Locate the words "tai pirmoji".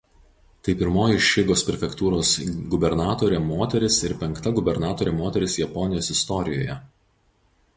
0.67-1.19